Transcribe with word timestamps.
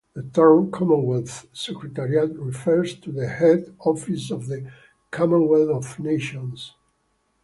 The 0.15 0.23
term 0.23 0.71
Commonwealth 0.71 1.45
Secretariat 1.53 2.31
refers 2.39 2.95
to 3.01 3.11
the 3.11 3.27
head 3.27 3.71
office 3.77 4.31
of 4.31 4.47
the 4.47 4.67
Commonwealth 5.11 5.69
of 5.69 5.99
Nations. 5.99 6.73